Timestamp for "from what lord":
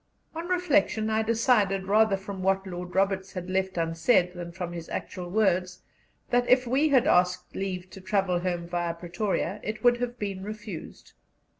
2.17-2.95